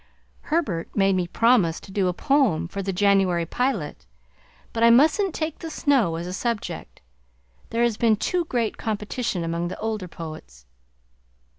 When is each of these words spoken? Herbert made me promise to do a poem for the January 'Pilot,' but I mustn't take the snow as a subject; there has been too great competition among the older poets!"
Herbert 0.49 0.89
made 0.95 1.13
me 1.15 1.27
promise 1.27 1.79
to 1.81 1.91
do 1.91 2.07
a 2.07 2.11
poem 2.13 2.67
for 2.67 2.81
the 2.81 2.91
January 2.91 3.45
'Pilot,' 3.45 4.07
but 4.73 4.81
I 4.81 4.89
mustn't 4.89 5.35
take 5.35 5.59
the 5.59 5.69
snow 5.69 6.15
as 6.15 6.25
a 6.25 6.33
subject; 6.33 7.01
there 7.69 7.83
has 7.83 7.97
been 7.97 8.15
too 8.15 8.45
great 8.45 8.77
competition 8.77 9.43
among 9.43 9.67
the 9.67 9.77
older 9.77 10.07
poets!" 10.07 10.65